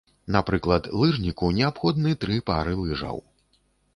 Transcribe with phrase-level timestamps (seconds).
[0.35, 3.23] Напрыклад, лыжніку неабходны тры пары лыжаў.